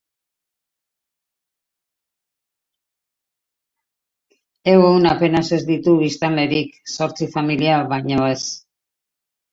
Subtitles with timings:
[4.73, 8.41] Egun apenas ez ditu biztanlerik, zortzi familia baino ez.